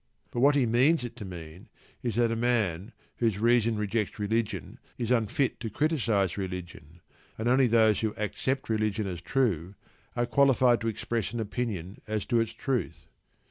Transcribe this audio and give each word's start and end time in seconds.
But 0.31 0.39
what 0.39 0.55
he 0.55 0.65
means 0.65 1.03
it 1.03 1.15
to 1.17 1.25
mean 1.25 1.69
is 2.01 2.15
that 2.15 2.31
a 2.31 2.35
man 2.35 2.91
whose 3.17 3.37
reason 3.37 3.77
rejects 3.77 4.17
religion 4.17 4.79
is 4.97 5.11
unfit 5.11 5.59
to 5.59 5.69
criticise 5.69 6.39
religion, 6.39 7.01
and 7.37 7.45
that 7.47 7.51
only 7.51 7.67
those 7.67 7.99
who 7.99 8.15
accept 8.17 8.67
religion 8.67 9.05
as 9.05 9.21
true 9.21 9.75
are 10.15 10.25
qualified 10.25 10.81
to 10.81 10.87
express 10.87 11.33
an 11.33 11.39
opinion 11.39 12.01
as 12.07 12.25
to 12.25 12.39
its 12.39 12.51
truth. 12.53 13.05